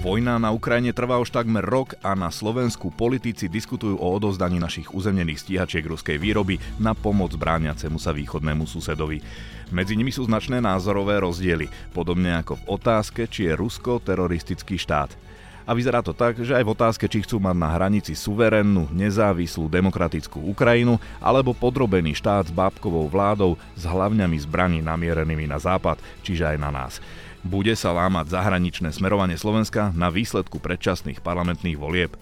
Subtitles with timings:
[0.00, 4.96] Vojna na Ukrajine trvá už takmer rok a na Slovensku politici diskutujú o odovzdaní našich
[4.96, 9.20] uzemnených stíhačiek ruskej výroby na pomoc brániacemu sa východnému susedovi.
[9.68, 15.12] Medzi nimi sú značné názorové rozdiely, podobne ako v otázke, či je Rusko teroristický štát.
[15.68, 19.68] A vyzerá to tak, že aj v otázke, či chcú mať na hranici suverénnu, nezávislú
[19.68, 26.48] demokratickú Ukrajinu alebo podrobený štát s bábkovou vládou s hlavňami zbraní namierenými na západ, čiže
[26.48, 27.04] aj na nás.
[27.40, 32.12] Bude sa lámať zahraničné smerovanie Slovenska na výsledku predčasných parlamentných volieb.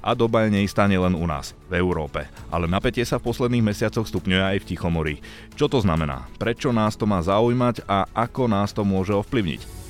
[0.00, 2.26] A doba je neistá nielen u nás, v Európe.
[2.48, 5.14] Ale napätie sa v posledných mesiacoch stupňuje aj v Tichomorí.
[5.54, 6.26] Čo to znamená?
[6.40, 9.84] Prečo nás to má zaujímať a ako nás to môže ovplyvniť?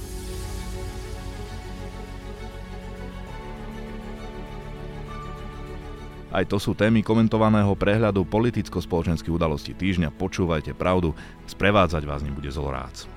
[6.33, 10.17] Aj to sú témy komentovaného prehľadu politicko-spoločenských udalostí týždňa.
[10.17, 11.13] Počúvajte pravdu,
[11.45, 13.12] sprevádzať vás nebude Zolorác.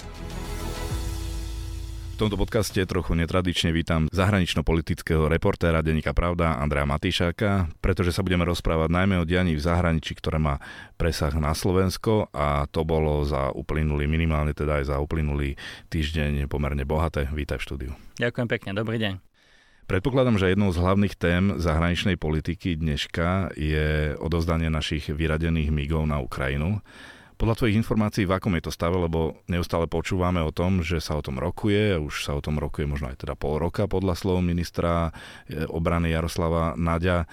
[2.16, 8.48] V tomto podcaste trochu netradične vítam zahranično-politického reportéra Denika Pravda Andrea Matýšáka, pretože sa budeme
[8.48, 10.63] rozprávať najmä o dianí v zahraničí, ktoré má
[10.96, 15.60] presah na Slovensko a to bolo za uplynulý, minimálne teda aj za uplynulý
[15.91, 17.27] týždeň pomerne bohaté.
[17.36, 17.91] Vítaj v štúdiu.
[18.16, 19.20] Ďakujem pekne, dobrý deň.
[19.84, 26.24] Predpokladám, že jednou z hlavných tém zahraničnej politiky dneška je odozdanie našich vyradených migov na
[26.24, 26.80] Ukrajinu.
[27.36, 31.20] Podľa tvojich informácií, v akom je to stave, lebo neustále počúvame o tom, že sa
[31.20, 34.40] o tom rokuje, už sa o tom rokuje možno aj teda pol roka podľa slov
[34.40, 35.12] ministra
[35.52, 37.27] e, obrany Jaroslava Naďa.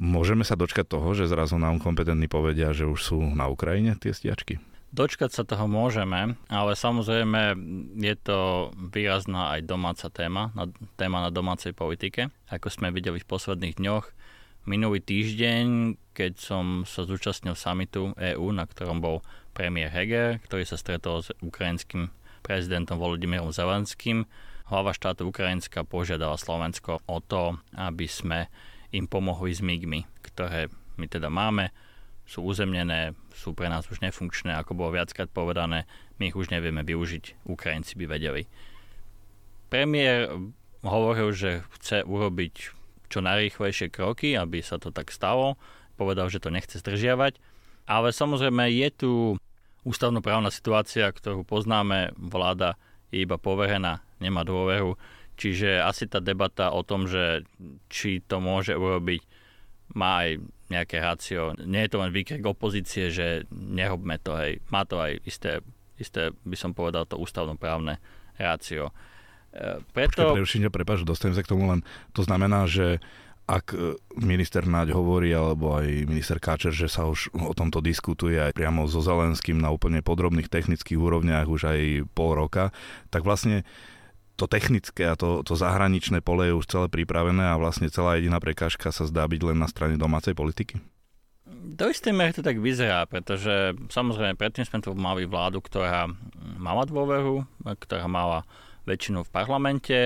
[0.00, 4.16] Môžeme sa dočkať toho, že zrazu nám kompetentní povedia, že už sú na Ukrajine tie
[4.16, 4.64] stiačky?
[4.88, 7.52] Dočkať sa toho môžeme, ale samozrejme
[8.00, 10.48] je to výrazná aj domáca téma,
[10.96, 12.32] téma na domácej politike.
[12.48, 14.08] Ako sme videli v posledných dňoch,
[14.64, 19.22] minulý týždeň, keď som sa zúčastnil samitu EÚ, na ktorom bol
[19.54, 22.10] premiér Heger, ktorý sa stretol s ukrajinským
[22.42, 24.26] prezidentom Volodymyrom Zelenským,
[24.68, 28.48] hlava štátu Ukrajinska požiadala Slovensko o to, aby sme
[28.94, 31.70] im pomohli s MIGmi, ktoré my teda máme,
[32.28, 35.88] sú uzemnené, sú pre nás už nefunkčné, ako bolo viackrát povedané,
[36.20, 38.44] my ich už nevieme využiť, Ukrajinci by vedeli.
[39.72, 40.28] Premiér
[40.84, 42.77] hovoril, že chce urobiť
[43.08, 45.56] čo najrýchlejšie kroky, aby sa to tak stalo.
[45.96, 47.40] Povedal, že to nechce zdržiavať.
[47.88, 49.12] Ale samozrejme je tu
[49.82, 52.12] ústavnoprávna situácia, ktorú poznáme.
[52.20, 52.76] Vláda
[53.08, 55.00] je iba poverená, nemá dôveru.
[55.38, 57.46] Čiže asi tá debata o tom, že
[57.88, 59.22] či to môže urobiť,
[59.96, 61.56] má aj nejaké rácio.
[61.64, 64.60] Nie je to len výkrik opozície, že nerobme to, hej.
[64.68, 65.64] Má to aj isté,
[65.96, 67.96] isté by som povedal, to ústavnoprávne
[68.36, 68.92] rácio.
[69.90, 70.38] Preto...
[70.38, 71.82] Počkej, prepáč, dostanem sa k tomu len.
[72.14, 73.02] To znamená, že
[73.48, 78.36] ak e, minister Naď hovorí, alebo aj minister Káčer, že sa už o tomto diskutuje
[78.36, 81.80] aj priamo so Zelenským na úplne podrobných technických úrovniach už aj
[82.12, 82.76] pol roka,
[83.08, 83.64] tak vlastne
[84.38, 88.38] to technické a to, to zahraničné pole je už celé pripravené a vlastne celá jediná
[88.38, 90.78] prekážka sa zdá byť len na strane domácej politiky?
[91.48, 96.06] Do istej miery to tak vyzerá, pretože samozrejme predtým sme tu mali vládu, ktorá
[96.60, 98.46] mala dôveru, ktorá mala
[98.88, 99.98] väčšinu v parlamente,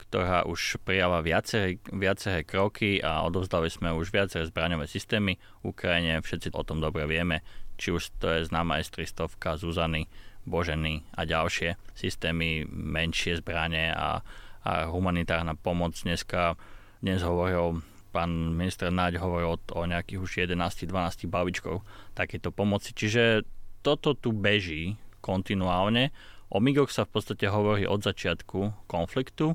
[0.00, 6.24] ktorá už prijala viaceré, viaceré kroky a odovzdali sme už viaceré zbraňové systémy Ukrajine.
[6.24, 7.44] Všetci o tom dobre vieme,
[7.76, 9.28] či už to je známa S-300,
[9.60, 10.08] Zuzany,
[10.48, 14.24] Boženy a ďalšie systémy, menšie zbranie a,
[14.64, 15.92] a humanitárna pomoc.
[16.00, 16.56] Dneska,
[17.04, 22.90] dnes hovoril pán minister Naď hovoril o, nejakých už 11-12 bavičkov takéto pomoci.
[22.90, 23.46] Čiže
[23.80, 26.10] toto tu beží kontinuálne
[26.50, 29.54] O migoch sa v podstate hovorí od začiatku konfliktu,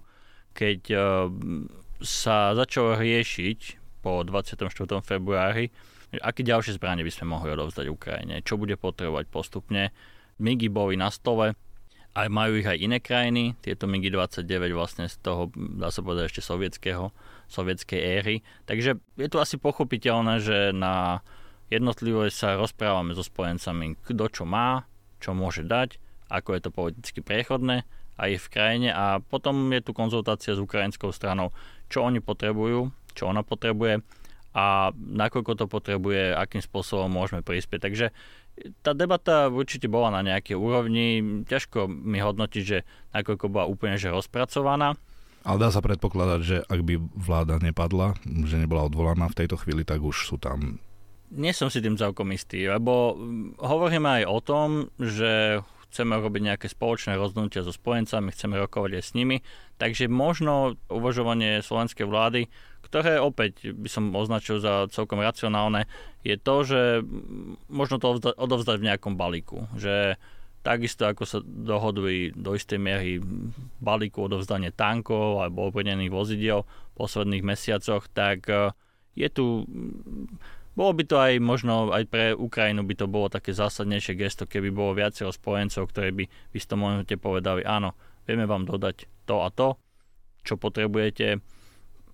[0.56, 0.97] keď e,
[2.00, 3.59] sa začalo riešiť
[4.00, 4.72] po 24.
[5.03, 5.75] februári,
[6.23, 9.91] aké ďalšie zbranie by sme mohli odovzdať Ukrajine, čo bude potrebovať postupne.
[10.39, 11.59] MIGy boli na stole,
[12.16, 16.31] aj majú ich aj iné krajiny, tieto MIGy 29 vlastne z toho, dá sa povedať,
[16.31, 17.11] ešte sovietského,
[17.51, 18.35] sovietskej éry.
[18.72, 21.19] Takže je to asi pochopiteľné, že na
[21.67, 24.88] jednotlivé sa rozprávame so spojencami, kto čo má,
[25.19, 29.91] čo môže dať ako je to politicky prechodné aj v krajine a potom je tu
[29.91, 31.51] konzultácia s ukrajinskou stranou,
[31.91, 33.99] čo oni potrebujú, čo ona potrebuje
[34.55, 37.81] a nakoľko to potrebuje, akým spôsobom môžeme prispieť.
[37.83, 38.05] Takže
[38.79, 41.43] tá debata určite bola na nejakej úrovni.
[41.43, 44.95] Ťažko mi hodnotiť, že nakoľko bola úplne že rozpracovaná.
[45.43, 48.16] Ale dá sa predpokladať, že ak by vláda nepadla,
[48.47, 50.79] že nebola odvolaná v tejto chvíli, tak už sú tam
[51.35, 53.17] nie som si tým celkom istý, lebo
[53.59, 54.69] hovoríme aj o tom,
[55.01, 55.59] že
[55.95, 59.39] chceme robiť nejaké spoločné rozhodnutia so spojencami, chceme rokovať aj s nimi.
[59.79, 62.51] Takže možno uvažovanie slovenskej vlády,
[62.83, 65.87] ktoré opäť by som označil za celkom racionálne,
[66.27, 66.81] je to, že
[67.71, 69.71] možno to odovzdať v nejakom balíku.
[69.79, 70.19] Že
[70.65, 73.23] takisto ako sa dohodli do istej miery
[73.79, 78.73] balíku odovzdanie tankov alebo obrnených vozidiel v posledných mesiacoch, tak e,
[79.13, 79.63] je tu
[80.75, 84.75] bolo by to aj možno aj pre Ukrajinu by to bolo také zásadnejšie gesto, keby
[84.75, 87.95] bolo viacero spojencov, ktorí by v istom momente povedali, áno,
[88.27, 89.79] vieme vám dodať to a to,
[90.43, 91.39] čo potrebujete.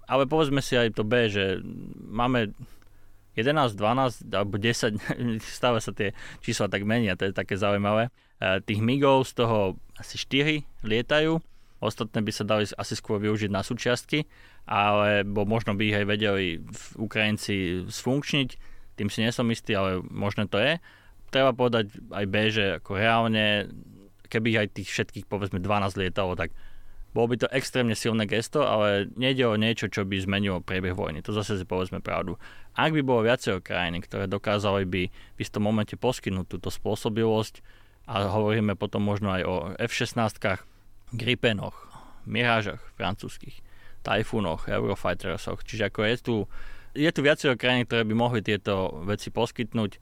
[0.05, 1.57] Ale povedzme si aj to B, že
[2.05, 2.53] máme
[3.33, 5.01] 11, 12 alebo 10,
[5.57, 6.13] stále sa tie
[6.45, 8.13] čísla tak menia, to je také zaujímavé.
[8.37, 11.39] E, tých MIGov z toho asi 4 lietajú,
[11.81, 14.29] ostatné by sa dali asi skôr využiť na súčiastky
[14.71, 16.63] alebo možno by ich aj vedeli
[16.95, 18.49] Ukrajinci sfunkčniť,
[18.95, 20.79] tým si nesom istý, ale možno to je.
[21.27, 23.67] Treba povedať aj B, že ako reálne,
[24.31, 26.55] keby aj tých všetkých povedzme 12 lietalo, tak
[27.11, 31.19] bolo by to extrémne silné gesto, ale nejde o niečo, čo by zmenilo priebeh vojny.
[31.27, 32.39] To zase si povedzme pravdu.
[32.71, 37.59] Ak by bolo viacero krajiny, ktoré dokázali by v istom momente poskytnúť túto spôsobilosť,
[38.07, 40.39] a hovoríme potom možno aj o F-16,
[41.11, 41.75] Gripenoch,
[42.23, 43.59] Mirážach francúzskych,
[44.01, 45.61] Typhonoch, Eurofighterosoch.
[45.65, 46.35] Čiže ako je tu,
[46.97, 50.01] je tu viacero krajín, ktoré by mohli tieto veci poskytnúť,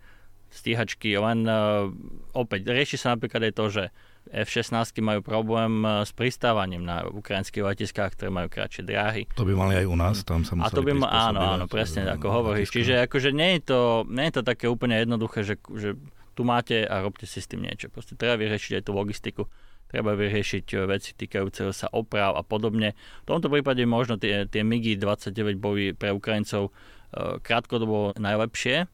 [0.50, 1.86] stíhačky, len uh,
[2.34, 3.84] opäť rieši sa napríklad aj to, že
[4.30, 9.26] F-16 majú problém e, s pristávaním na ukrajinských letiskách, ktoré majú kratšie dráhy.
[9.34, 12.06] To by mali aj u nás, tam sa A to by ma, áno, áno, presne
[12.06, 12.70] ako hovoríš.
[12.70, 15.98] Čiže akože nie je, to, nie je to také úplne jednoduché, že, že
[16.38, 17.90] tu máte a robte si s tým niečo.
[17.90, 19.50] Proste treba vyriešiť aj tú logistiku
[19.90, 22.94] treba vyriešiť eh, veci týkajúce sa oprav a podobne.
[23.26, 28.86] V tomto prípade možno tie, tie MIGI 29 boli pre Ukrajincov eh, krátkodobo najlepšie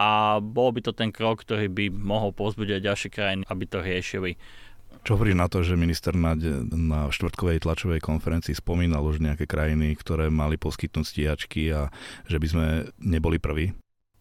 [0.00, 4.40] a bol by to ten krok, ktorý by mohol pozbudiť ďalšie krajiny, aby to riešili.
[5.00, 9.96] Čo hovorí na to, že minister Naď na štvrtkovej tlačovej konferencii spomínal už nejaké krajiny,
[9.96, 11.88] ktoré mali poskytnúť stíhačky a
[12.28, 12.66] že by sme
[13.00, 13.72] neboli prví?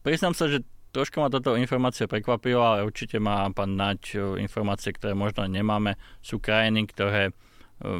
[0.04, 4.90] Priznám sa, že Troška ma táto informácia prekvapila, ale určite má pán Naď e, informácie,
[4.90, 6.02] ktoré možno nemáme.
[6.18, 7.32] Sú krajiny, ktoré e,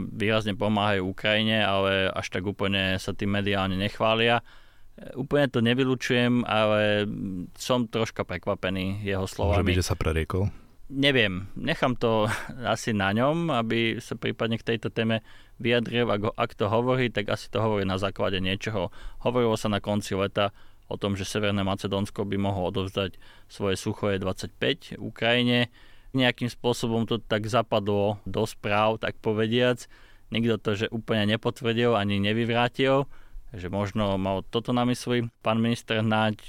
[0.10, 4.42] výrazne pomáhajú Ukrajine, ale až tak úplne sa tým mediálne nechvália.
[4.42, 7.06] E, úplne to nevylučujem, ale
[7.54, 9.62] som troška prekvapený jeho slovami.
[9.62, 10.50] Môže byť, že sa preriekol?
[10.90, 12.26] Neviem, nechám to
[12.74, 15.22] asi na ňom, aby sa prípadne k tejto téme
[15.62, 16.10] vyjadril.
[16.10, 18.90] Ak, ak to hovorí, tak asi to hovorí na základe niečoho.
[19.22, 20.50] Hovorilo sa na konci leta
[20.90, 25.70] o tom, že Severné Macedónsko by mohlo odovzdať svoje suchoje 25 Ukrajine.
[26.18, 29.86] Nejakým spôsobom to tak zapadlo do správ, tak povediac.
[30.34, 33.06] Nikto to, že úplne nepotvrdil ani nevyvrátil,
[33.54, 35.30] že možno mal toto na mysli.
[35.46, 36.42] Pán minister Naď,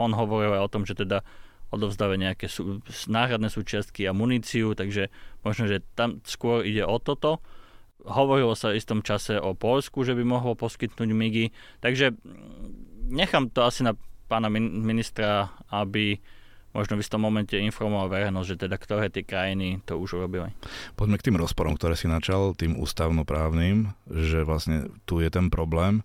[0.00, 1.20] on hovoril aj o tom, že teda
[1.72, 2.80] odovzdávajú nejaké sú,
[3.10, 5.10] náhradné súčiastky a muníciu, takže
[5.42, 7.42] možno, že tam skôr ide o toto.
[8.04, 11.46] Hovorilo sa v istom čase o Polsku, že by mohlo poskytnúť MIGI,
[11.80, 12.12] takže
[13.08, 13.92] nechám to asi na
[14.28, 16.18] pána ministra, aby
[16.74, 20.50] možno v istom momente informoval verejnosť, že teda ktoré tie krajiny to už urobili.
[20.98, 26.02] Poďme k tým rozporom, ktoré si načal, tým ústavnoprávnym, že vlastne tu je ten problém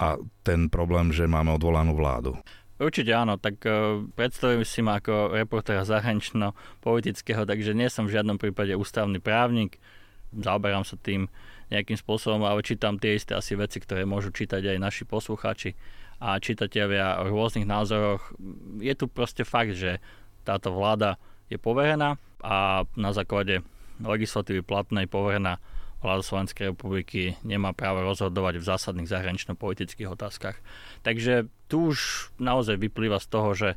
[0.00, 0.16] a
[0.48, 2.40] ten problém, že máme odvolanú vládu.
[2.78, 8.38] Určite áno, tak uh, predstavujem si ma ako reportéra zahranično-politického, takže nie som v žiadnom
[8.38, 9.82] prípade ústavný právnik,
[10.30, 11.26] zaoberám sa tým
[11.74, 15.74] nejakým spôsobom, ale čítam tie isté asi veci, ktoré môžu čítať aj naši poslucháči
[16.18, 18.34] a čitatelia o rôznych názoroch.
[18.82, 20.02] Je tu proste fakt, že
[20.42, 21.16] táto vláda
[21.46, 23.62] je poverená a na základe
[24.02, 25.62] legislatívy platnej poverená
[25.98, 30.54] vláda Slovenskej republiky nemá právo rozhodovať v zásadných zahranično-politických otázkach.
[31.02, 33.68] Takže tu už naozaj vyplýva z toho, že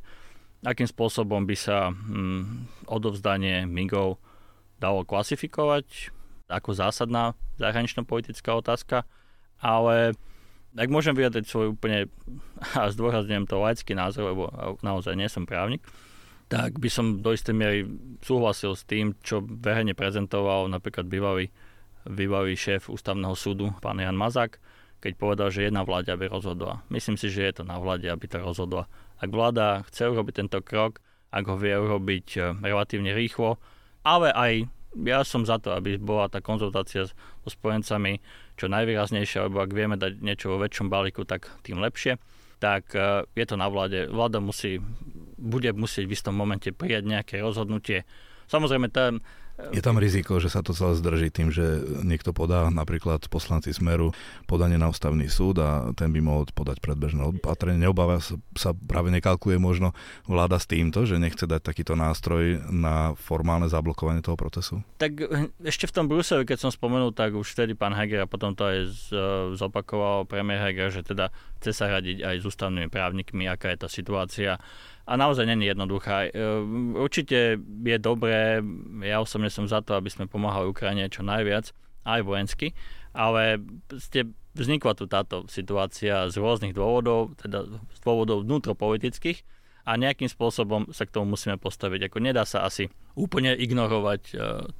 [0.61, 4.21] akým spôsobom by sa hm, odovzdanie MIGov
[4.77, 6.13] dalo klasifikovať
[6.51, 9.07] ako zásadná zahranično-politická otázka,
[9.57, 10.13] ale
[10.75, 12.07] ak môžem vyjadriť svoj úplne,
[12.77, 14.43] a zdôrazňujem to laický názor, lebo
[14.85, 15.83] naozaj nie som právnik,
[16.51, 17.79] tak by som do istej miery
[18.19, 21.47] súhlasil s tým, čo verejne prezentoval napríklad bývalý,
[22.03, 24.59] bývalý šéf ústavného súdu, pán Jan Mazák,
[25.01, 26.83] keď povedal, že jedna vláda by rozhodla.
[26.91, 28.85] Myslím si, že je to na vláde, aby to rozhodla.
[29.17, 31.01] Ak vláda chce urobiť tento krok,
[31.31, 33.57] ak ho vie urobiť e, relatívne rýchlo,
[34.03, 38.19] ale aj ja som za to, aby bola tá konzultácia so spojencami
[38.59, 42.19] čo najvýraznejšia, lebo ak vieme dať niečo vo väčšom balíku, tak tým lepšie.
[42.61, 44.11] Tak e, je to na vláde.
[44.11, 44.77] Vláda musí,
[45.39, 48.05] bude musieť v istom momente prijať nejaké rozhodnutie.
[48.51, 49.15] Samozrejme, tá,
[49.69, 54.11] je tam riziko, že sa to celé zdrží tým, že niekto podá napríklad poslanci Smeru
[54.49, 57.85] podanie na ústavný súd a ten by mohol podať predbežné opatrenie.
[57.85, 58.17] Neobáva
[58.57, 59.93] sa, práve nekalkuje možno
[60.25, 64.81] vláda s týmto, že nechce dať takýto nástroj na formálne zablokovanie toho procesu?
[64.97, 65.21] Tak
[65.61, 68.65] ešte v tom Bruseli, keď som spomenul, tak už vtedy pán Heger a potom to
[68.65, 68.79] aj
[69.55, 71.29] zopakoval premiér Heger, že teda
[71.61, 74.57] chce sa radiť aj s ústavnými právnikmi, aká je tá situácia
[75.05, 76.29] a naozaj není jednoduchá.
[76.29, 76.31] E,
[76.97, 78.61] určite je dobré,
[79.01, 81.73] ja osobne som za to, aby sme pomáhali Ukrajine čo najviac,
[82.05, 82.73] aj vojensky,
[83.13, 83.61] ale
[83.97, 89.43] ste, vznikla tu táto situácia z rôznych dôvodov, teda z dôvodov vnútropolitických
[89.85, 92.09] a nejakým spôsobom sa k tomu musíme postaviť.
[92.09, 94.33] Ako nedá sa asi úplne ignorovať e,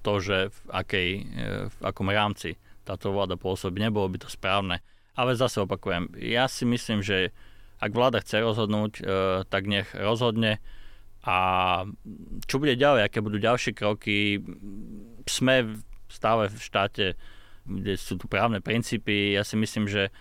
[0.06, 1.22] to, že v, akej, e,
[1.70, 3.82] v akom rámci táto vláda pôsobí.
[3.82, 4.82] Nebolo by to správne.
[5.18, 7.36] Ale zase opakujem, ja si myslím, že
[7.82, 9.04] ak vláda chce rozhodnúť, e,
[9.50, 10.62] tak nech rozhodne.
[11.26, 11.38] A
[12.46, 14.42] čo bude ďalej, aké budú ďalšie kroky,
[15.26, 17.06] sme stále v štáte,
[17.66, 19.34] kde sú tu právne princípy.
[19.34, 20.12] Ja si myslím, že e,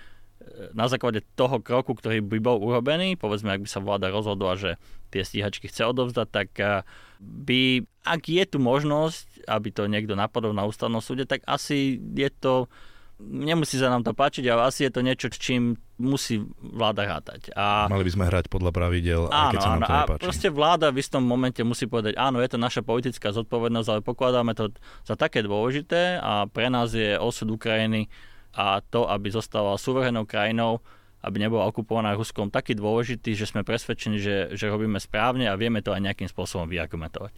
[0.73, 4.71] na základe toho kroku, ktorý by bol urobený, povedzme, ak by sa vláda rozhodla, že
[5.13, 6.81] tie stíhačky chce odovzdať, tak e,
[7.21, 12.33] by, ak je tu možnosť, aby to niekto napadol na ústavnom súde, tak asi je
[12.33, 12.73] to
[13.21, 17.53] nemusí sa nám to páčiť, ale asi je to niečo, čím musí vláda rátať.
[17.53, 17.87] A...
[17.93, 20.23] Mali by sme hrať podľa pravidel, áno, aj keď sa nám to nepáči.
[20.23, 24.01] A proste vláda v istom momente musí povedať, áno, je to naša politická zodpovednosť, ale
[24.01, 24.73] pokladáme to
[25.05, 28.09] za také dôležité a pre nás je osud Ukrajiny
[28.57, 30.81] a to, aby zostala suverénnou krajinou,
[31.21, 35.85] aby nebola okupovaná Ruskom, taký dôležitý, že sme presvedčení, že, že robíme správne a vieme
[35.85, 37.37] to aj nejakým spôsobom vyargumentovať.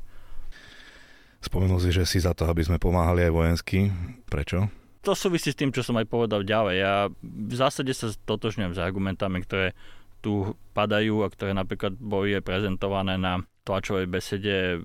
[1.43, 3.91] Spomenul si, že si za to, aby sme pomáhali aj vojensky.
[4.31, 4.71] Prečo?
[5.03, 6.77] To súvisí s tým, čo som aj povedal ďalej.
[6.79, 9.75] Ja v zásade sa totožňujem s argumentami, ktoré
[10.23, 14.79] tu padajú a ktoré napríklad boli prezentované na tlačovej besede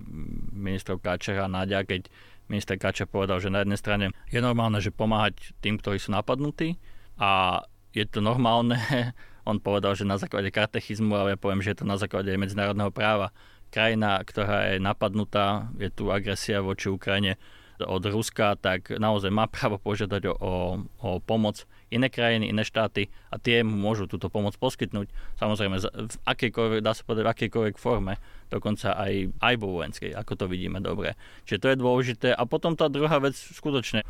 [0.54, 2.10] ministrov Káčera Náďa, keď
[2.50, 6.82] minister Káčer povedal, že na jednej strane je normálne, že pomáhať tým, ktorí sú napadnutí
[7.22, 7.62] a
[7.94, 8.78] je to normálne.
[9.50, 12.92] On povedal, že na základe katechizmu, ale ja poviem, že je to na základe medzinárodného
[12.92, 13.32] práva.
[13.72, 17.40] Krajina, ktorá je napadnutá, je tu agresia voči Ukrajine,
[17.86, 23.38] od Ruska, tak naozaj má právo požiadať o, o, pomoc iné krajiny, iné štáty a
[23.38, 25.12] tie mu môžu túto pomoc poskytnúť.
[25.38, 28.18] Samozrejme, v akejkoľvek, dá sa povedať, v akejkoľvek forme,
[28.50, 31.14] dokonca aj, aj vo vojenskej, ako to vidíme dobre.
[31.46, 32.30] Čiže to je dôležité.
[32.34, 34.02] A potom tá druhá vec, skutočne,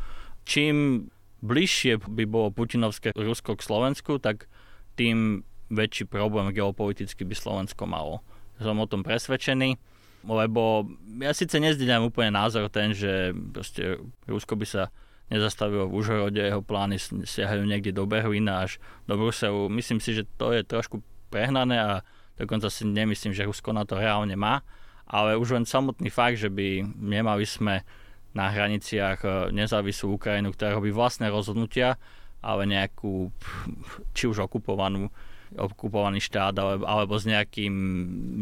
[0.48, 1.08] čím
[1.44, 4.50] bližšie by bolo putinovské Rusko k Slovensku, tak
[4.98, 8.24] tým väčší problém geopoliticky by Slovensko malo.
[8.58, 9.78] Som o tom presvedčený
[10.28, 10.84] lebo
[11.24, 13.96] ja síce nezdieľam úplne názor ten, že proste
[14.28, 14.82] Rusko by sa
[15.28, 19.68] nezastavilo v Užhorode, jeho plány siahajú niekde do Berlína až do Bruselu.
[19.68, 21.90] Myslím si, že to je trošku prehnané a
[22.40, 24.64] dokonca si nemyslím, že Rusko na to reálne má,
[25.04, 27.84] ale už len samotný fakt, že by nemali sme
[28.32, 31.96] na hraniciach e, nezávislú Ukrajinu, ktorá robí vlastné rozhodnutia,
[32.44, 33.32] ale nejakú
[34.16, 35.08] či už okupovanú
[35.56, 37.74] okupovaný štát alebo, alebo s nejakým,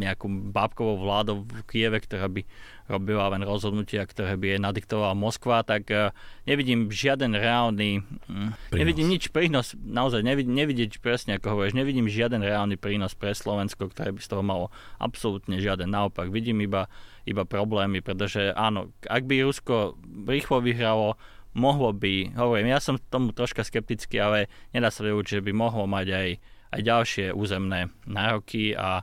[0.03, 2.43] nejakou bábkovou vládou v Kieve, ktorá by
[2.87, 6.15] robila len rozhodnutia, ktoré by je nadiktovala Moskva, tak uh,
[6.47, 12.43] nevidím žiaden reálny, um, nevidím nič prínos, naozaj nevidím, nevidieť presne ako hovoríš, nevidím žiaden
[12.43, 14.67] reálny prínos pre Slovensko, ktoré by z toho malo
[15.03, 15.91] absolútne žiaden.
[15.91, 16.87] Naopak, vidím iba,
[17.27, 21.19] iba problémy, pretože áno, ak by Rusko rýchlo vyhralo,
[21.57, 25.89] mohlo by, hovorím, ja som tomu troška skeptický, ale nedá sa vyučiť, že by mohlo
[25.89, 26.29] mať aj
[26.73, 29.03] aj ďalšie územné nároky a,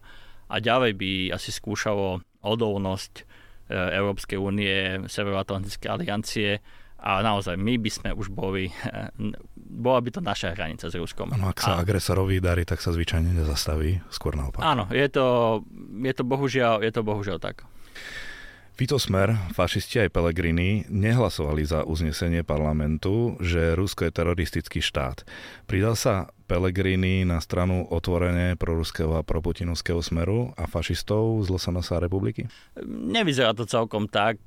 [0.50, 3.24] a ďalej by asi skúšalo odolnosť e,
[3.74, 6.60] Európskej únie, Severoatlantické aliancie
[7.04, 8.72] a naozaj my by sme už boli,
[9.56, 11.36] bola by to naša hranica s Ruskom.
[11.36, 14.64] No ak sa a, agresorovi darí, tak sa zvyčajne nezastaví, skôr naopak.
[14.64, 15.60] Áno, je to,
[16.00, 17.68] je to bohužiaľ, je to bohužiaľ tak.
[18.74, 25.22] Vito Smer, fašisti aj Pelegrini nehlasovali za uznesenie parlamentu, že Rusko je teroristický štát.
[25.70, 32.50] Pridal sa Pelegrini na stranu otvorene proruského a proputinovského smeru a fašistov z Losanasa republiky?
[32.90, 34.42] Nevyzerá to celkom tak.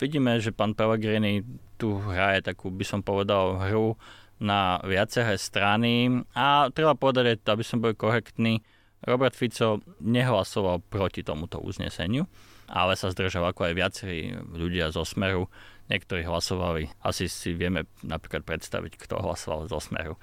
[0.00, 1.44] Vidíme, že pán Pelegrini
[1.76, 4.00] tu hraje takú, by som povedal, hru
[4.40, 8.64] na viaceré strany a treba povedať, aby som bol korektný,
[9.04, 12.24] Robert Fico nehlasoval proti tomuto uzneseniu
[12.68, 15.48] ale sa zdržal ako aj viacerí ľudia zo Smeru.
[15.88, 20.20] Niektorí hlasovali, asi si vieme napríklad predstaviť, kto hlasoval zo Smeru.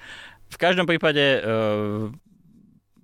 [0.53, 1.39] V každom prípade e,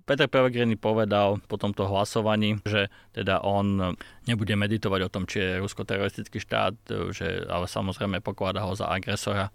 [0.06, 3.98] Peter Pellegrini povedal po tomto hlasovaní, že teda on
[4.30, 8.78] nebude meditovať o tom, či je Rusko teroristický štát, e, že, ale samozrejme pokladá ho
[8.78, 9.50] za agresora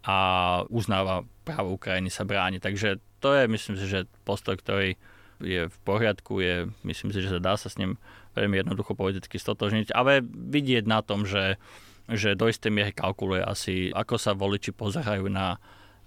[0.00, 0.16] a
[0.72, 2.56] uznáva právo Ukrajiny sa bráni.
[2.56, 4.96] Takže to je, myslím si, že postoj, ktorý
[5.40, 7.96] je v poriadku, je, myslím si, že dá sa s ním
[8.34, 11.58] veľmi jednoducho politicky stotožniť, ale vidieť na tom, že,
[12.06, 15.58] že do istej miery kalkuluje asi, ako sa voliči pozerajú na,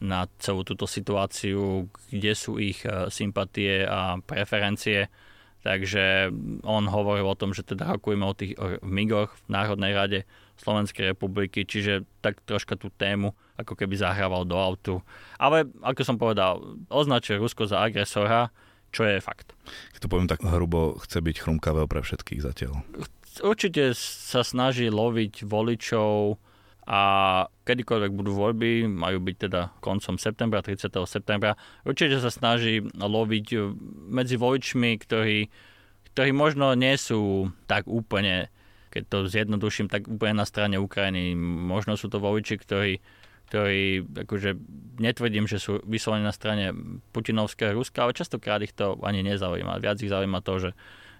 [0.03, 5.07] na celú túto situáciu, kde sú ich e, sympatie a preferencie.
[5.63, 6.27] Takže
[6.67, 8.51] on hovoril o tom, že teda rokujeme o tých
[8.83, 10.19] MIGoch v Národnej rade
[10.59, 14.99] Slovenskej republiky, čiže tak troška tú tému ako keby zahrával do autu.
[15.39, 16.59] Ale ako som povedal,
[16.91, 18.51] označil Rusko za agresora,
[18.93, 19.57] čo je fakt.
[19.97, 22.85] Keď to poviem tak hrubo, chce byť chrumkavé pre všetkých zatiaľ.
[23.41, 26.37] Určite sa snaží loviť voličov
[26.85, 27.01] a
[27.65, 30.93] kedykoľvek budú voľby, majú byť teda koncom septembra, 30.
[31.09, 33.73] septembra, určite sa snaží loviť
[34.13, 35.49] medzi voličmi, ktorí,
[36.13, 38.53] ktorí možno nie sú tak úplne
[38.93, 41.33] keď to zjednoduším, tak úplne na strane Ukrajiny.
[41.41, 43.01] Možno sú to voliči, ktorí,
[43.49, 44.57] ktorí akože
[44.97, 46.73] netvrdím, že sú vyslovene na strane
[47.13, 49.81] Putinovského Ruska, ale častokrát ich to ani nezaujíma.
[49.81, 50.69] Viac ich zaujíma to, že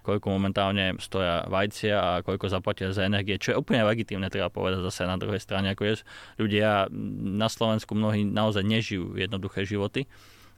[0.04, 4.84] koľko momentálne stoja vajcia a koľko zaplatia za energie, čo je úplne legitímne, treba povedať
[4.84, 5.94] zase na druhej strane, ako je
[6.36, 6.92] ľudia
[7.24, 10.04] na Slovensku mnohí naozaj nežijú jednoduché životy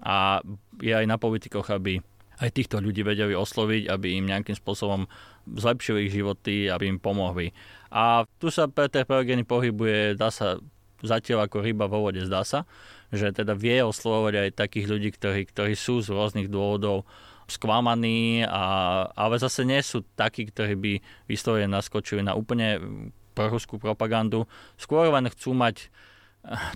[0.02, 0.42] a
[0.82, 2.02] je aj na politikoch, aby
[2.36, 5.08] aj týchto ľudí vedeli osloviť, aby im nejakým spôsobom
[5.46, 7.56] zlepšili ich životy, aby im pomohli.
[7.88, 10.60] A tu sa Peter Pellegrini pohybuje, dá sa
[11.04, 12.64] zatiaľ ako ryba vo vode, zdá sa,
[13.12, 17.04] že teda vie oslovovať aj takých ľudí, ktorí, ktorí sú z rôznych dôvodov
[17.46, 20.92] sklamaní, a, ale zase nie sú takí, ktorí by
[21.30, 22.82] vyslovene naskočili na úplne
[23.36, 24.48] proruskú propagandu.
[24.74, 25.92] Skôr len chcú mať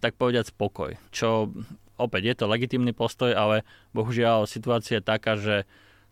[0.03, 1.51] tak povedať spokoj, čo
[1.95, 3.63] opäť je to legitímny postoj, ale
[3.95, 5.69] bohužiaľ situácia je taká, že,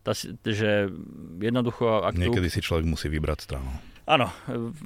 [0.07, 0.13] tá,
[0.45, 0.93] že
[1.41, 2.05] jednoducho...
[2.07, 2.55] Ak Niekedy tu...
[2.59, 3.71] si človek musí vybrať stranu.
[4.09, 4.33] Áno,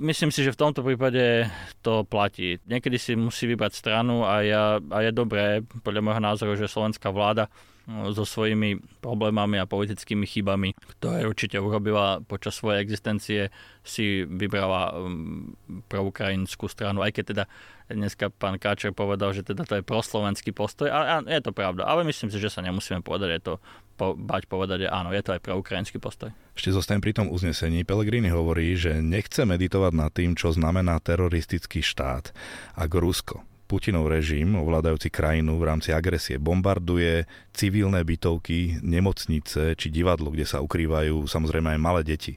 [0.02, 1.46] myslím si, že v tomto prípade
[1.78, 2.58] to platí.
[2.66, 7.06] Niekedy si musí vybrať stranu a, ja, a je dobré, podľa môjho názoru, že slovenská
[7.14, 7.46] vláda
[7.86, 13.50] so svojimi problémami a politickými chybami, ktoré určite urobila počas svojej existencie,
[13.82, 15.58] si vybrala um,
[15.90, 17.44] proukrajinskú stranu, aj keď teda
[17.90, 21.82] dneska pán Káčer povedal, že teda to je proslovenský postoj a, a je to pravda,
[21.82, 23.54] ale myslím si, že sa nemusíme povedať, je to
[23.98, 26.30] po, bať povedať, že áno, je to aj pre ukrajinský postoj.
[26.54, 27.82] Ešte zostanem pri tom uznesení.
[27.82, 32.30] Pellegrini hovorí, že nechce meditovať nad tým, čo znamená teroristický štát.
[32.78, 37.24] Ak Rusko Putinov režim, ovládajúci krajinu v rámci agresie, bombarduje
[37.56, 42.36] civilné bytovky, nemocnice či divadlo, kde sa ukrývajú samozrejme aj malé deti.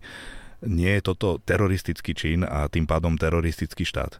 [0.63, 4.15] Nie je toto teroristický čin a tým pádom teroristický štát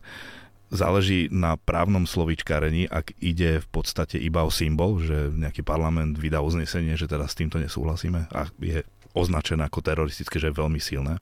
[0.75, 6.41] záleží na právnom slovičkárení, ak ide v podstate iba o symbol, že nejaký parlament vydá
[6.41, 8.81] uznesenie, že teda s týmto nesúhlasíme a je
[9.16, 11.22] označené ako teroristické, že je veľmi silné.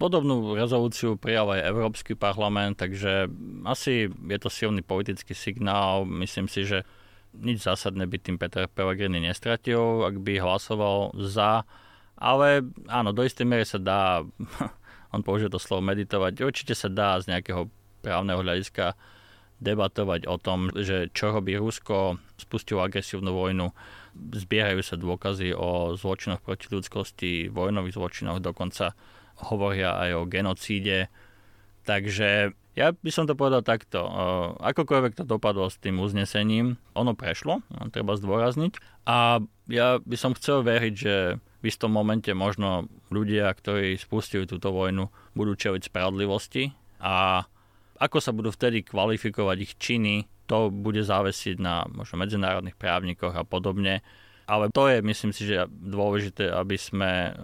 [0.00, 3.28] Podobnú rezolúciu prijal aj Európsky parlament, takže
[3.68, 6.08] asi je to silný politický signál.
[6.08, 6.88] Myslím si, že
[7.36, 11.68] nič zásadné by tým Peter Pellegrini nestratil, ak by hlasoval za.
[12.16, 14.24] Ale áno, do istej miery sa dá,
[15.14, 17.68] on použije to slovo meditovať, určite sa dá z nejakého
[18.00, 18.96] právneho hľadiska
[19.60, 23.68] debatovať o tom, že čo robí Rusko, spustilo agresívnu vojnu,
[24.16, 28.96] zbierajú sa dôkazy o zločinoch proti ľudskosti, vojnových zločinoch, dokonca
[29.48, 31.08] hovoria aj o genocíde.
[31.88, 34.04] Takže ja by som to povedal takto.
[34.60, 38.78] Akokoľvek to dopadlo s tým uznesením, ono prešlo, treba zdôrazniť.
[39.08, 44.72] A ja by som chcel veriť, že v istom momente možno ľudia, ktorí spustili túto
[44.72, 46.72] vojnu, budú čeliť spravodlivosti
[47.02, 47.44] a
[48.00, 53.44] ako sa budú vtedy kvalifikovať ich činy, to bude závesiť na možno medzinárodných právnikoch a
[53.44, 54.00] podobne.
[54.50, 57.38] Ale to je, myslím si, že dôležité, aby sme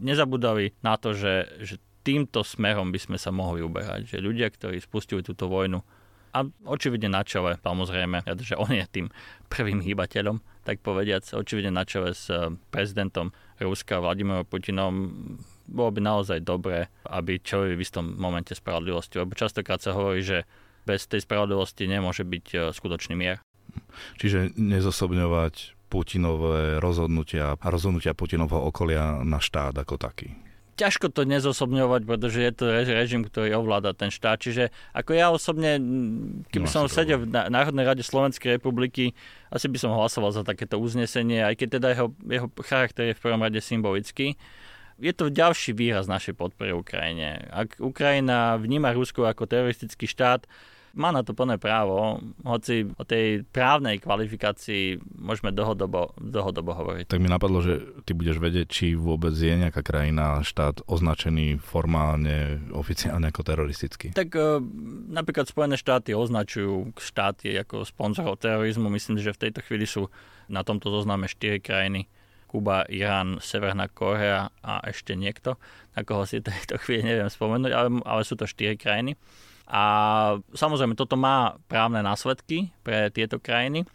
[0.00, 4.16] nezabudali na to, že, že týmto smerom by sme sa mohli uberať.
[4.16, 5.84] Že ľudia, ktorí spustili túto vojnu,
[6.30, 9.06] a očividne na čele, samozrejme, že on je tým
[9.50, 12.30] prvým hýbateľom, tak povediac, očividne na čele s
[12.70, 14.94] prezidentom Ruska Vladimírom Putinom
[15.70, 19.22] bolo by naozaj dobré, aby čelili v istom momente spravodlivosti.
[19.22, 20.46] Lebo častokrát sa hovorí, že
[20.86, 23.38] bez tej spravodlivosti nemôže byť e, skutočný mier.
[24.18, 30.30] Čiže nezosobňovať Putinové rozhodnutia a rozhodnutia Putinovho okolia na štát ako taký
[30.80, 34.40] ťažko to nezosobňovať, pretože je to režim, ktorý ovláda ten štát.
[34.40, 35.76] Čiže ako ja osobne,
[36.48, 39.12] keby no, som sedel v Národnej rade Slovenskej republiky,
[39.52, 43.20] asi by som hlasoval za takéto uznesenie, aj keď teda jeho, jeho charakter je v
[43.20, 44.40] prvom rade symbolický
[45.00, 47.48] je to ďalší výraz našej podpory Ukrajine.
[47.48, 50.44] Ak Ukrajina vníma Rusko ako teroristický štát,
[50.94, 57.06] má na to plné právo, hoci o tej právnej kvalifikácii môžeme dlhodobo, dlhodobo hovoriť.
[57.06, 62.58] Tak mi napadlo, že ty budeš vedieť, či vôbec je nejaká krajina, štát označený formálne,
[62.74, 64.10] oficiálne ako teroristický.
[64.10, 64.58] Tak e,
[65.14, 68.90] napríklad Spojené štáty označujú štáty ako sponzorov terorizmu.
[68.90, 70.10] Myslím, že v tejto chvíli sú
[70.50, 72.10] na tomto zozname 4 krajiny
[72.50, 75.54] Kuba, Irán, Severná Korea a ešte niekto,
[75.94, 79.14] na koho si v tejto chvíli neviem spomenúť, ale, ale sú to štyri krajiny.
[79.70, 79.82] A
[80.50, 83.86] samozrejme, toto má právne následky pre tieto krajiny.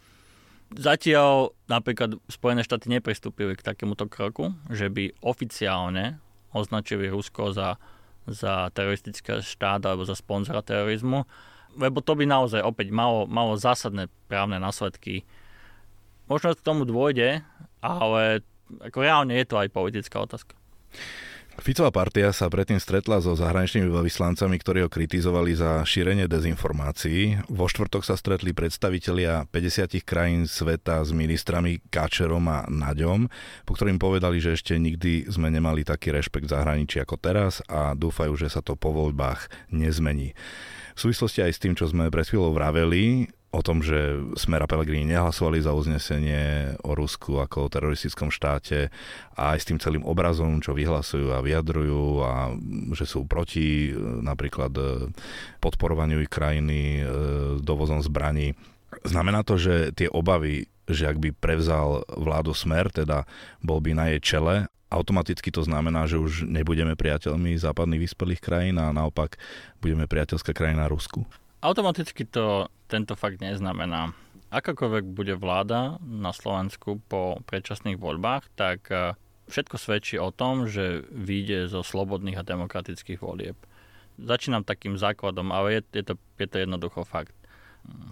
[0.72, 6.16] Zatiaľ napríklad Spojené štáty nepristúpili k takémuto kroku, že by oficiálne
[6.56, 7.76] označili Rusko za,
[8.24, 11.28] za teroristický štát alebo za sponzora terorizmu,
[11.76, 15.28] lebo to by naozaj opäť malo, malo zásadné právne následky.
[16.26, 17.44] Možno k tomu dôjde,
[17.84, 18.40] ale
[18.80, 20.56] ako reálne je to aj politická otázka.
[21.56, 27.48] Ficová partia sa predtým stretla so zahraničnými vyslancami, ktorí ho kritizovali za šírenie dezinformácií.
[27.48, 33.32] Vo štvrtok sa stretli predstavitelia 50 krajín sveta s ministrami Káčerom a Naďom,
[33.64, 38.36] po ktorým povedali, že ešte nikdy sme nemali taký rešpekt zahraničí ako teraz a dúfajú,
[38.36, 40.36] že sa to po voľbách nezmení.
[40.92, 44.68] V súvislosti aj s tým, čo sme pred chvíľou vraveli, o tom, že Smer a
[44.68, 48.92] Pelegrini nehlasovali za uznesenie o Rusku ako o teroristickom štáte
[49.32, 52.52] a aj s tým celým obrazom, čo vyhlasujú a vyjadrujú a
[52.92, 55.08] že sú proti e, napríklad e,
[55.64, 57.02] podporovaniu ich krajiny e,
[57.64, 58.52] dovozom zbraní.
[59.08, 63.24] Znamená to, že tie obavy, že ak by prevzal vládu Smer, teda
[63.64, 68.76] bol by na jej čele, automaticky to znamená, že už nebudeme priateľmi západných vyspelých krajín
[68.78, 69.40] a naopak
[69.82, 71.26] budeme priateľská krajina Rusku?
[71.64, 74.12] Automaticky to tento fakt neznamená.
[74.52, 79.18] Akákoľvek bude vláda na Slovensku po predčasných voľbách, tak e,
[79.50, 83.58] všetko svedčí o tom, že vyjde zo slobodných a demokratických volieb.
[84.16, 87.34] Začínam takým základom, ale je, je, to, je to jednoducho fakt.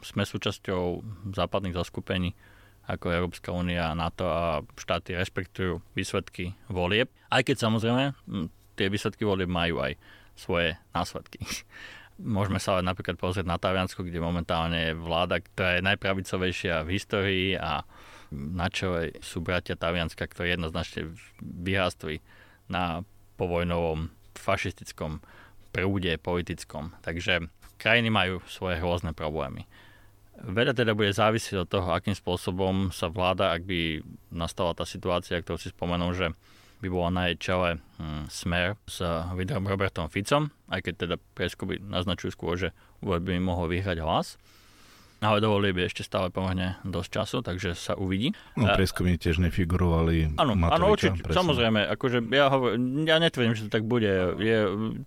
[0.03, 2.35] Sme súčasťou západných zaskupení
[2.85, 8.05] ako Európska únia, NATO a štáty rešpektujú výsledky volieb, aj keď samozrejme
[8.77, 9.97] tie výsledky volieb majú aj
[10.37, 11.41] svoje následky.
[12.15, 16.93] Môžeme sa ale napríklad pozrieť na Taliansko, kde momentálne je vláda, ktorá je najpravicovejšia v
[16.95, 17.83] histórii a
[18.31, 21.11] na čele sú bratia Talianska, ktorí jednoznačne
[21.43, 22.23] vyrástli
[22.71, 23.03] na
[23.35, 25.23] povojnovom fašistickom
[25.75, 26.95] prúde politickom.
[27.03, 27.51] Takže
[27.83, 29.67] krajiny majú svoje rôzne problémy.
[30.35, 34.03] Veľa teda bude závisieť od toho, akým spôsobom sa vláda, ak by
[34.35, 36.27] nastala tá situácia, ktorú si spomenul, že
[36.85, 39.01] by bola na jej čele hm, smer s
[39.33, 44.37] lídrom Robertom Ficom, aj keď teda prieskumy naznačujú skôr, že by mohol vyhrať hlas.
[45.25, 48.37] Ale dovolili by ešte stále pomerne dosť času, takže sa uvidí.
[48.61, 50.37] No, prieskumy tiež nefigurovali.
[50.37, 51.41] Áno, áno určite, presne.
[51.41, 51.81] samozrejme.
[51.97, 52.77] Akože ja, hovor,
[53.09, 54.37] ja netvrdím, že to tak bude.
[54.37, 54.59] Je,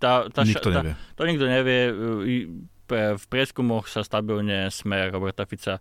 [0.02, 0.94] tá, tá, nikto tá, nevie.
[1.14, 1.80] To nikto nevie.
[2.88, 5.78] V prieskumoch sa stabilne smer Roberta Fica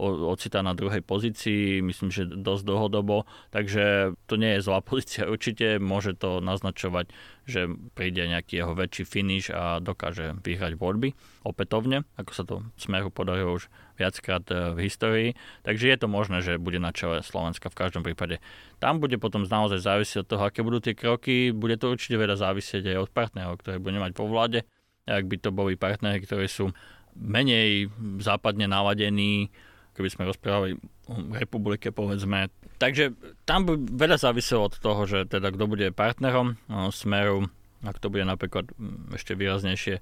[0.00, 5.76] ocitá na druhej pozícii, myslím, že dosť dlhodobo, takže to nie je zlá pozícia určite,
[5.76, 7.12] môže to naznačovať,
[7.44, 11.12] že príde nejaký jeho väčší finish a dokáže vyhrať voľby
[11.44, 13.68] opätovne, ako sa to Smeru podarilo už
[14.00, 15.28] viackrát e, v histórii.
[15.64, 18.40] Takže je to možné, že bude na čele Slovenska v každom prípade.
[18.80, 21.52] Tam bude potom naozaj závisieť od toho, aké budú tie kroky.
[21.52, 24.64] Bude to určite veľa závisieť aj od partnerov, ktoré bude mať po vláde.
[25.08, 26.72] Ak by to boli partnery, ktorí sú
[27.16, 27.90] menej
[28.22, 29.50] západne naladení,
[29.94, 30.78] keby sme rozprávali
[31.10, 32.48] o republike, povedzme.
[32.80, 33.12] Takže
[33.44, 37.50] tam by veľa záviselo od toho, že teda kto bude partnerom no, Smeru,
[37.84, 40.00] ak to bude napríklad mm, ešte výraznejšie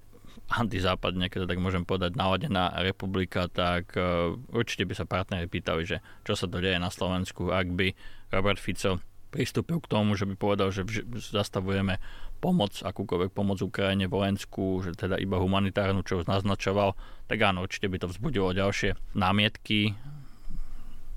[0.48, 6.01] antizápadne, keď tak môžem povedať, naladená republika, tak uh, určite by sa partneri pýtali, že
[6.24, 7.92] čo sa to deje na Slovensku, ak by
[8.33, 12.01] Robert Fico pristúpil k tomu, že by povedal, že zastavujeme
[12.38, 16.94] pomoc, akúkoľvek pomoc Ukrajine vojenskú, že teda iba humanitárnu, čo už naznačoval,
[17.27, 19.98] tak áno, určite by to vzbudilo ďalšie námietky.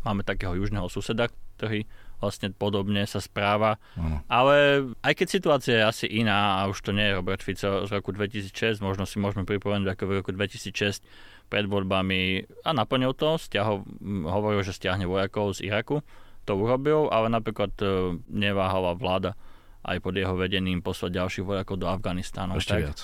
[0.02, 1.30] Máme takého južného suseda,
[1.62, 1.86] ktorý
[2.22, 3.82] vlastne podobne sa správa.
[3.98, 4.22] Ano.
[4.30, 4.56] Ale
[5.02, 8.14] aj keď situácia je asi iná a už to nie je Robert Fico z roku
[8.14, 11.02] 2006, možno si môžeme pripomenúť ako v roku 2006
[11.50, 16.06] pred voľbami a naplnil to, stiahol, hovoril, že stiahne vojakov z Iraku
[16.46, 17.86] to urobil, ale napríklad e,
[18.30, 19.38] neváhala vláda
[19.82, 22.58] aj pod jeho vedením poslať ďalších vojakov do Afganistánu.
[22.58, 23.00] Ešte tak, viac.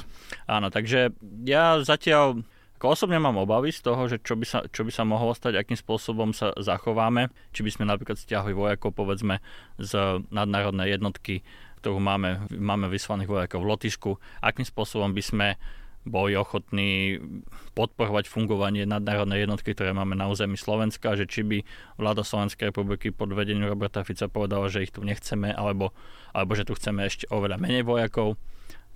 [0.46, 1.14] Áno, takže
[1.46, 2.46] ja zatiaľ
[2.78, 5.58] ako osobne mám obavy z toho, že čo by, sa, čo by sa mohlo stať,
[5.58, 9.42] akým spôsobom sa zachováme, či by sme napríklad stiahli vojakov povedzme
[9.82, 11.42] z nadnárodnej jednotky,
[11.82, 14.12] ktorú máme, máme vyslaných vojakov v Lotyšsku,
[14.46, 15.48] akým spôsobom by sme
[16.08, 17.20] boli ochotní
[17.76, 21.58] podporovať fungovanie nadnárodnej jednotky, ktoré máme na území Slovenska, že či by
[22.00, 25.92] vláda Slovenskej republiky pod vedením Roberta Fica povedala, že ich tu nechceme, alebo,
[26.32, 28.40] alebo že tu chceme ešte oveľa menej vojakov.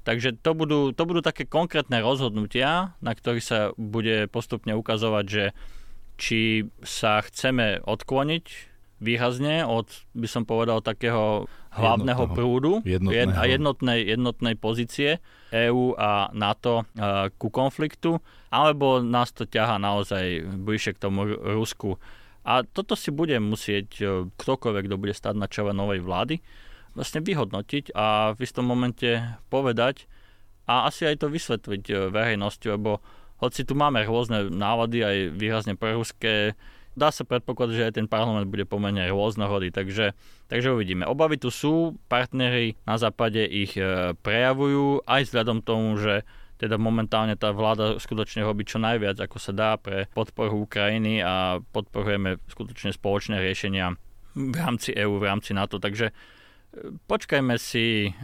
[0.02, 5.44] Takže to budú, to budú také konkrétne rozhodnutia, na ktorých sa bude postupne ukazovať, že
[6.18, 8.71] či sa chceme odkloniť
[9.02, 13.34] výrazne od, by som povedal, takého hlavného jednotného, prúdu jednotného.
[13.34, 15.18] a jednotnej, jednotnej pozície
[15.50, 18.22] EÚ a NATO uh, ku konfliktu,
[18.54, 21.98] alebo nás to ťaha naozaj bližšie k tomu Rusku.
[22.46, 26.38] A toto si bude musieť uh, ktokoľvek, kto bude stať na čele novej vlády,
[26.94, 29.18] vlastne vyhodnotiť a v istom momente
[29.50, 30.06] povedať
[30.70, 33.02] a asi aj to vysvetliť uh, verejnosti, lebo
[33.42, 36.54] hoci tu máme rôzne návady, aj výrazne preruské,
[36.96, 40.12] dá sa predpokladať, že aj ten parlament bude pomerne rôznohody, takže,
[40.52, 41.08] takže uvidíme.
[41.08, 46.28] Obavy tu sú, partnery na západe ich e, prejavujú, aj vzhľadom tomu, že
[46.62, 51.58] teda momentálne tá vláda skutočne robí čo najviac, ako sa dá pre podporu Ukrajiny a
[51.58, 53.98] podporujeme skutočne spoločné riešenia
[54.38, 55.82] v rámci EÚ, v rámci NATO.
[55.82, 56.14] Takže
[57.12, 58.16] Počkajme si.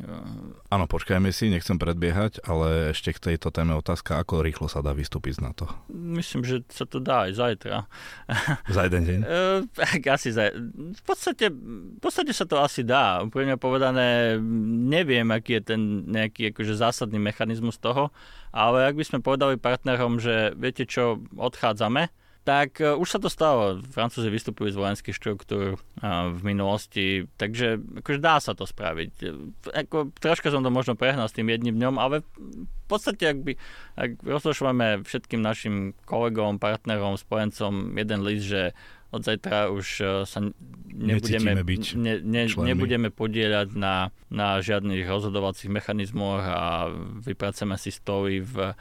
[0.72, 4.96] Áno, počkajme si, nechcem predbiehať, ale ešte k tejto téme otázka, ako rýchlo sa dá
[4.96, 5.68] vystúpiť z NATO?
[5.92, 7.78] Myslím, že sa to dá aj zajtra.
[8.76, 9.20] Za jeden deň?
[10.08, 10.56] asi za...
[10.56, 13.20] v, podstate, v podstate sa to asi dá.
[13.28, 14.40] Úplne povedané,
[14.88, 18.16] neviem, aký je ten nejaký akože zásadný mechanizmus toho,
[18.56, 22.08] ale ak by sme povedali partnerom, že viete čo, odchádzame,
[22.48, 23.84] tak uh, už sa to stalo.
[23.92, 29.12] Francúzi vystupujú z vojenských štruktúr uh, v minulosti, takže akože dá sa to spraviť.
[29.76, 33.54] Ako, troška som to možno prehnal s tým jedným dňom, ale v podstate, ak, by,
[34.00, 34.12] ak
[35.04, 38.72] všetkým našim kolegom, partnerom, spojencom jeden list, že
[39.12, 40.40] od zajtra už e, sa
[40.92, 46.92] nebudeme, byť ne, ne, nebudeme podieľať na, na žiadnych rozhodovacích mechanizmoch a
[47.24, 48.76] vypracujeme si stoly v,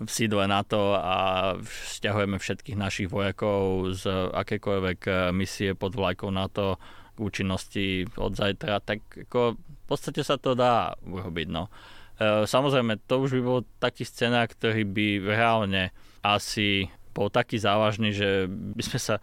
[0.00, 6.82] v sídle NATO a stiahujeme všetkých našich vojakov z akékoľvek e, misie pod vlajkou NATO
[7.14, 11.48] k účinnosti od zajtra, tak ako v podstate sa to dá urobiť.
[11.54, 11.70] No.
[12.18, 18.14] E, samozrejme, to už by bol taký scenár, ktorý by reálne asi bol taký závažný,
[18.14, 19.14] že by sme sa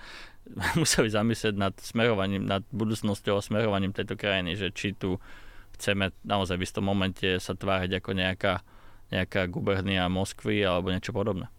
[0.81, 5.17] museli zamyslieť nad smerovaním, nad budúcnosťou a smerovaním tejto krajiny, že či tu
[5.75, 8.53] chceme naozaj v istom momente sa tváriť ako nejaká,
[9.11, 11.51] nejaká gubernia Moskvy alebo niečo podobné.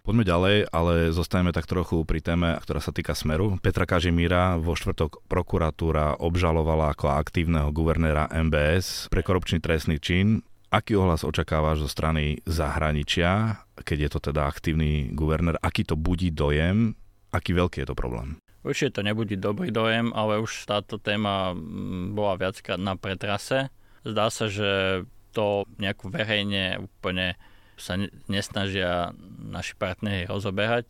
[0.00, 3.60] Poďme ďalej, ale zostajeme tak trochu pri téme, ktorá sa týka Smeru.
[3.60, 10.40] Petra Kažimíra vo štvrtok prokuratúra obžalovala ako aktívneho guvernéra MBS pre korupčný trestný čin.
[10.72, 15.60] Aký ohlas očakávaš zo strany zahraničia, keď je to teda aktívny guvernér?
[15.60, 16.96] Aký to budí dojem
[17.30, 18.38] Aký veľký je to problém?
[18.60, 23.72] Určite to nebude dobrý dojem, ale už táto téma mm, bola viackrát na pretrase.
[24.04, 27.40] Zdá sa, že to nejako verejne úplne
[27.80, 27.96] sa
[28.28, 30.86] nesnažia naši partneri rozoberať.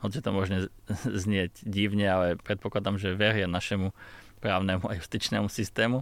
[0.00, 0.72] Hoci to možno
[1.22, 3.92] znieť divne, ale predpokladám, že veria našemu
[4.40, 6.00] právnemu a justičnému systému.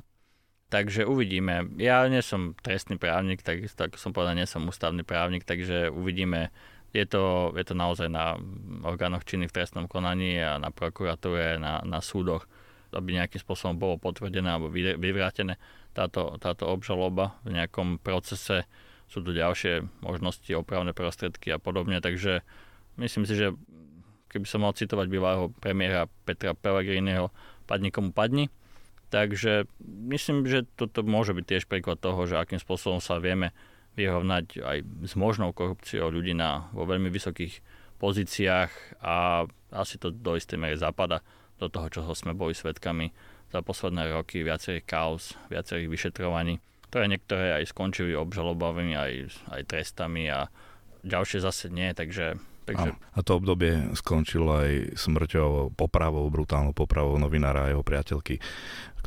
[0.69, 1.65] Takže uvidíme.
[1.81, 6.53] Ja nie som trestný právnik, takisto ako som povedal, nie som ústavný právnik, takže uvidíme,
[6.93, 8.41] je to, je to naozaj na
[8.85, 12.49] orgánoch činných v trestnom konaní a na prokuratúre, na, na súdoch,
[12.97, 15.61] aby nejakým spôsobom bolo potvrdené alebo vyvrátené
[15.93, 18.65] táto, táto obžaloba v nejakom procese.
[19.09, 22.45] Sú tu ďalšie možnosti, opravné prostriedky a podobne, takže
[23.01, 23.57] myslím si, že
[24.29, 27.33] keby som mal citovať bývalého premiéra Petra Pellegriniho,
[27.65, 28.53] padni komu padni.
[29.09, 33.57] Takže myslím, že toto môže byť tiež príklad toho, že akým spôsobom sa vieme
[33.99, 37.59] vyrovnať aj s možnou korupciou ľudí na, vo veľmi vysokých
[37.99, 41.27] pozíciách a asi to do istej miery zapada
[41.59, 43.11] do toho, čo sme boli svetkami
[43.51, 49.13] za posledné roky, viacerých kaos, viacerých vyšetrovaní, ktoré niektoré aj skončili obžalobavými, aj,
[49.51, 50.47] aj trestami a
[51.03, 52.91] ďalšie zase nie, takže Takže...
[52.93, 58.37] A to obdobie skončilo aj smrťou, popravou, brutálnou popravou novinára a jeho priateľky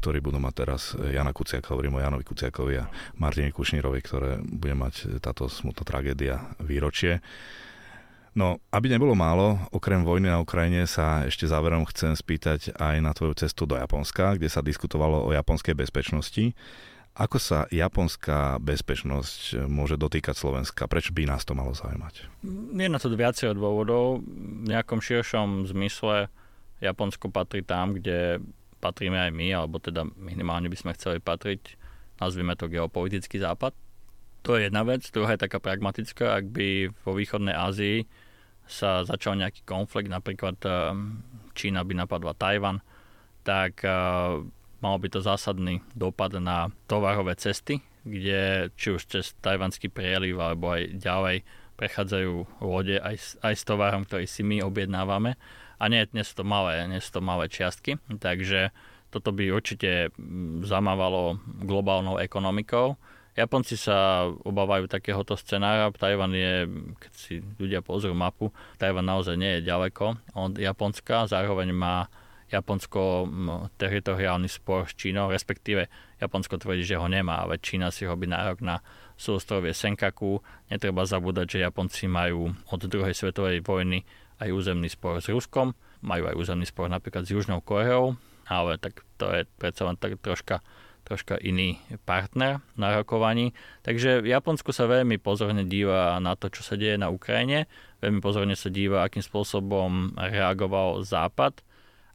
[0.02, 2.89] ktorí budú mať teraz Jana Kuciaka, hovorím o Janovi Kuciakovi a
[3.21, 7.21] Martine Kušnírovi, ktoré bude mať táto smutná tragédia výročie.
[8.34, 13.13] No, aby nebolo málo, okrem vojny na Ukrajine sa ešte záverom chcem spýtať aj na
[13.13, 16.58] tvoju cestu do Japonska, kde sa diskutovalo o japonskej bezpečnosti.
[17.12, 20.88] Ako sa japonská bezpečnosť môže dotýkať Slovenska?
[20.88, 22.24] Prečo by nás to malo zaujímať?
[22.71, 24.24] Je na to viacero dôvodov.
[24.24, 26.32] V nejakom širšom zmysle
[26.80, 28.39] Japonsko patrí tam, kde
[28.82, 31.78] patríme aj my, alebo teda minimálne by sme chceli patriť,
[32.17, 33.76] nazvime to geopolitický západ.
[34.41, 35.06] To je jedna vec.
[35.13, 38.10] Druhá je taká pragmatická, ak by vo východnej Ázii
[38.65, 40.74] sa začal nejaký konflikt, napríklad eh,
[41.54, 42.82] Čína by napadla Tajvan,
[43.45, 43.91] tak eh,
[44.82, 50.74] malo by to zásadný dopad na tovarové cesty, kde či už cez tajvanský prieliv alebo
[50.74, 51.38] aj ďalej
[51.78, 55.38] prechádzajú lode aj, aj s tovarom, ktorý si my objednávame
[55.82, 58.70] a nie, nie sú to malé, nie sú to malé čiastky, takže
[59.10, 62.96] toto by určite mm, zamávalo globálnou ekonomikou.
[63.32, 65.88] Japonci sa obávajú takéhoto scenára.
[65.96, 66.67] Tajvan je,
[67.00, 72.12] keď si ľudia pozrú mapu, Tajvan naozaj nie je ďaleko od Japonska, zároveň má
[72.52, 73.32] Japonsko
[73.80, 75.88] teritoriálny spor s Čínou, respektíve
[76.20, 78.84] Japonsko tvrdí, že ho nemá, ale Čína si robí nárok na
[79.16, 80.44] súostrovie Senkaku.
[80.68, 84.04] Netreba zabúdať, že Japonci majú od druhej svetovej vojny
[84.44, 85.72] aj územný spor s Ruskom,
[86.04, 88.18] majú aj územný spor napríklad s Južnou Koreou,
[88.50, 90.66] ale tak to je predsa len tak troška,
[91.06, 93.54] troška iný partner na rokovaní.
[93.86, 97.70] Takže Japonsko sa veľmi pozorne díva na to, čo sa deje na Ukrajine,
[98.02, 101.62] veľmi pozorne sa díva, akým spôsobom reagoval Západ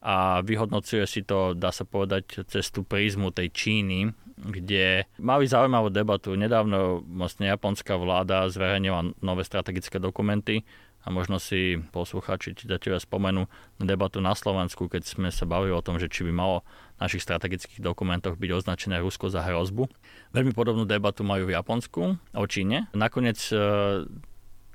[0.06, 5.90] a vyhodnocuje si to, dá sa povedať, cez tú prízmu tej Číny, kde mali zaujímavú
[5.90, 6.38] debatu.
[6.38, 10.62] Nedávno vlastne japonská vláda zverejnila nové strategické dokumenty,
[11.06, 13.46] A možno si poslucháči, čitatelia spomenú
[13.78, 16.66] na debatu na Slovensku, keď sme sa bavili o tom, že či by malo
[16.98, 19.86] v našich strategických dokumentoch byť označené Rusko za hrozbu.
[20.34, 22.90] Veľmi podobnú debatu majú v Japonsku o Číne.
[22.90, 23.58] Nakoniec e,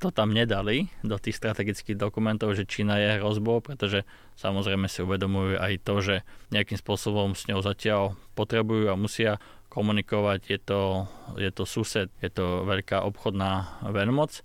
[0.02, 4.02] to tam nedali do tých strategických dokumentov, že Čína je hrozbou, pretože
[4.42, 6.16] samozrejme si uvedomujú aj to, že
[6.50, 9.38] nejakým spôsobom s ňou zatiaľ potrebujú a musia
[9.70, 10.50] komunikovať.
[10.50, 11.06] Je to,
[11.38, 14.42] je to sused, je to veľká obchodná veľmoc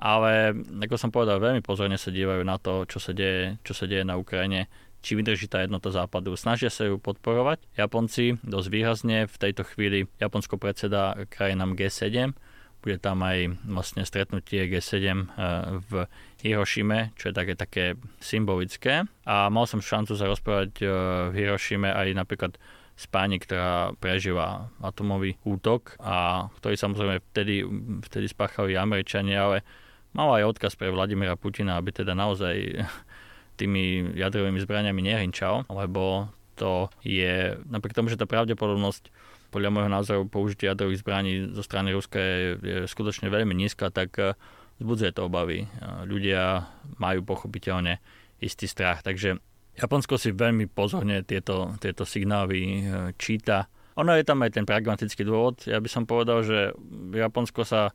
[0.00, 3.84] ale ako som povedal, veľmi pozorne sa dívajú na to, čo sa deje, čo sa
[3.84, 4.72] deje na Ukrajine,
[5.04, 6.32] či vydrží tá jednota západu.
[6.40, 7.60] Snažia sa ju podporovať.
[7.76, 12.32] Japonci dosť výrazne v tejto chvíli Japonsko predseda krajinám G7.
[12.80, 15.16] Bude tam aj vlastne stretnutie G7 eh,
[15.84, 16.08] v
[16.40, 17.84] Hirošime, čo je také, také
[18.20, 19.04] symbolické.
[19.28, 20.88] A mal som šancu sa rozprávať eh,
[21.28, 22.52] v Hirošime aj napríklad
[23.00, 27.64] s pani, ktorá prežíva atomový útok a ktorý samozrejme vtedy,
[28.04, 29.64] vtedy spáchali Američania, ale
[30.12, 32.84] mal aj odkaz pre Vladimira Putina, aby teda naozaj
[33.60, 36.28] tými jadrovými zbraniami nehrinčal, lebo
[36.60, 39.08] to je, napriek tomu, že tá pravdepodobnosť
[39.50, 44.14] podľa môjho názoru použitia jadrových zbraní zo strany Ruska je, je skutočne veľmi nízka, tak
[44.22, 44.38] eh,
[44.78, 45.68] vzbudzuje to obavy.
[46.08, 46.64] Ľudia
[46.96, 48.00] majú pochopiteľne
[48.40, 49.36] istý strach, takže
[49.76, 52.72] Japonsko si veľmi pozorne tieto, tieto signály eh,
[53.18, 53.66] číta.
[53.98, 55.66] Ono je tam aj ten pragmatický dôvod.
[55.66, 56.72] Ja by som povedal, že
[57.12, 57.90] Japonsko sa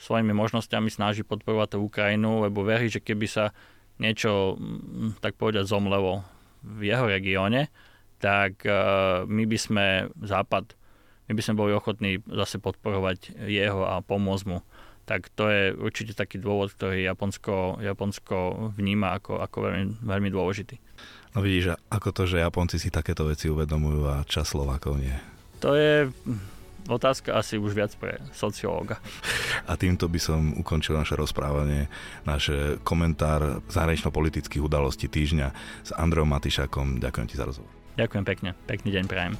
[0.00, 3.52] svojimi možnosťami snaží podporovať tú Ukrajinu, lebo verí, že keby sa
[4.00, 6.24] niečo, mm, tak povedať, zomlevo
[6.64, 7.68] v jeho regióne,
[8.20, 8.68] tak
[9.24, 10.76] my by sme Západ,
[11.30, 14.66] my by sme boli ochotní zase podporovať jeho a pomôcť mu.
[15.06, 20.82] Tak to je určite taký dôvod, ktorý Japonsko, Japonsko vníma ako, ako veľmi, veľmi dôležitý.
[21.38, 25.14] No vidíš, ako to, že Japonci si takéto veci uvedomujú a čas Slovákov nie?
[25.62, 26.10] To je
[26.90, 28.98] otázka asi už viac pre sociológa.
[29.70, 31.86] A týmto by som ukončil naše rozprávanie,
[32.26, 32.50] náš
[32.82, 35.48] komentár zahranično-politických udalostí týždňa
[35.86, 36.98] s Andreom Matišakom.
[36.98, 37.70] Ďakujem ti za rozhovor.
[37.94, 38.50] Ďakujem pekne.
[38.66, 39.34] Pekný deň prajem.